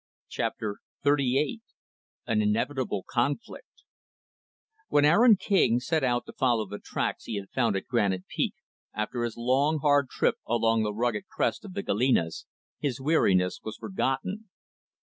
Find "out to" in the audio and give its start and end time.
6.03-6.33